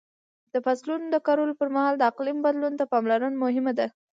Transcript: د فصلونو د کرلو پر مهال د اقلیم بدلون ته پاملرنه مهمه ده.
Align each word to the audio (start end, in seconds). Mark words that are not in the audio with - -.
د 0.53 0.55
فصلونو 0.65 1.05
د 1.09 1.15
کرلو 1.25 1.53
پر 1.59 1.67
مهال 1.75 1.95
د 1.97 2.03
اقلیم 2.11 2.37
بدلون 2.45 2.73
ته 2.79 2.85
پاملرنه 2.93 3.37
مهمه 3.43 3.73
ده. 3.79 3.87